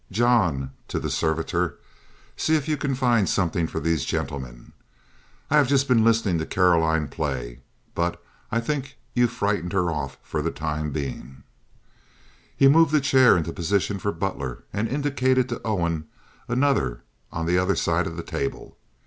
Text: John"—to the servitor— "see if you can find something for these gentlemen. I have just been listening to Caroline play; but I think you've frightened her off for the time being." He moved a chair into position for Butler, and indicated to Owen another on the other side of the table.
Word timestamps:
John"—to 0.11 0.99
the 0.99 1.11
servitor— 1.11 1.77
"see 2.35 2.55
if 2.55 2.67
you 2.67 2.75
can 2.75 2.95
find 2.95 3.29
something 3.29 3.67
for 3.67 3.79
these 3.79 4.03
gentlemen. 4.03 4.71
I 5.51 5.57
have 5.57 5.67
just 5.67 5.87
been 5.87 6.03
listening 6.03 6.39
to 6.39 6.45
Caroline 6.47 7.07
play; 7.07 7.59
but 7.93 8.19
I 8.51 8.61
think 8.61 8.97
you've 9.13 9.29
frightened 9.31 9.73
her 9.73 9.91
off 9.91 10.17
for 10.23 10.41
the 10.41 10.49
time 10.49 10.89
being." 10.89 11.43
He 12.57 12.67
moved 12.67 12.95
a 12.95 12.99
chair 12.99 13.37
into 13.37 13.53
position 13.53 13.99
for 13.99 14.11
Butler, 14.11 14.63
and 14.73 14.87
indicated 14.87 15.47
to 15.49 15.61
Owen 15.63 16.05
another 16.47 17.03
on 17.31 17.45
the 17.45 17.59
other 17.59 17.75
side 17.75 18.07
of 18.07 18.17
the 18.17 18.23
table. 18.23 18.79